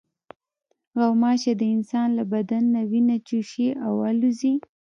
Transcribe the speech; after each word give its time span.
غوماشې 0.99 1.53
د 1.59 1.63
انسان 1.75 2.07
له 2.17 2.23
بدن 2.33 2.63
نه 2.75 2.81
وینه 2.91 3.15
چوشي 3.27 3.67
او 3.85 3.93
الوزي. 4.09 4.53